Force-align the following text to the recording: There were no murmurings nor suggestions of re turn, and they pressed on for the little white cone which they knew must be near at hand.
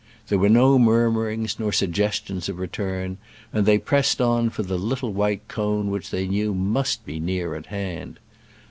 There 0.29 0.39
were 0.39 0.49
no 0.49 0.79
murmurings 0.79 1.59
nor 1.59 1.71
suggestions 1.71 2.49
of 2.49 2.57
re 2.57 2.65
turn, 2.69 3.19
and 3.53 3.67
they 3.67 3.77
pressed 3.77 4.19
on 4.19 4.49
for 4.49 4.63
the 4.63 4.79
little 4.79 5.13
white 5.13 5.47
cone 5.47 5.91
which 5.91 6.09
they 6.09 6.25
knew 6.27 6.55
must 6.55 7.05
be 7.05 7.19
near 7.19 7.53
at 7.53 7.67
hand. 7.67 8.17